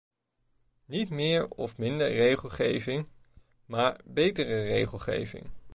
Niet 0.85 1.09
meer 1.09 1.47
of 1.49 1.77
minder 1.77 2.11
regelgeving, 2.11 3.09
maar 3.65 3.99
betere 4.05 4.61
regelgeving. 4.61 5.45